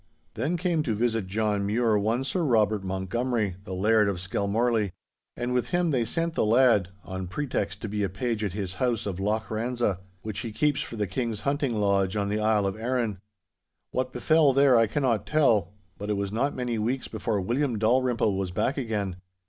'Then 0.33 0.57
came 0.57 0.81
to 0.81 0.95
visit 0.95 1.27
John 1.27 1.63
Mure 1.63 1.95
one 1.95 2.23
Sir 2.23 2.41
Robert 2.41 2.83
Montgomery, 2.83 3.57
the 3.65 3.75
Laird 3.75 4.09
of 4.09 4.19
Skelmorlie. 4.19 4.93
And 5.37 5.53
with 5.53 5.69
him 5.69 5.91
they 5.91 6.05
sent 6.05 6.33
the 6.33 6.43
lad, 6.43 6.89
on 7.03 7.27
pretext 7.27 7.83
to 7.83 7.87
be 7.87 8.01
a 8.01 8.09
page 8.09 8.43
at 8.43 8.53
his 8.53 8.73
house 8.81 9.05
of 9.05 9.19
Loch 9.19 9.51
Ranza, 9.51 9.99
which 10.23 10.39
he 10.39 10.51
keeps 10.51 10.81
for 10.81 10.95
the 10.95 11.05
King's 11.05 11.41
hunting 11.41 11.75
lodge 11.75 12.15
on 12.15 12.29
the 12.29 12.39
Isle 12.39 12.65
of 12.65 12.75
Arran. 12.75 13.19
What 13.91 14.11
befell 14.11 14.53
there 14.53 14.75
I 14.75 14.87
cannot 14.87 15.27
tell, 15.27 15.71
but 15.99 16.09
it 16.09 16.17
was 16.17 16.31
not 16.31 16.55
many 16.55 16.79
weeks 16.79 17.07
before 17.07 17.39
William 17.39 17.77
Dalrymple 17.77 18.35
was 18.35 18.49
back 18.49 18.77
again. 18.77 19.17